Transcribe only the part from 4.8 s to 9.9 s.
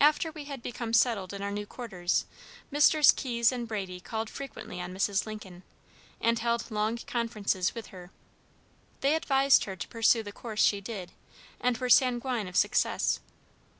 on Mrs. Lincoln, and held long conferences with her. They advised her to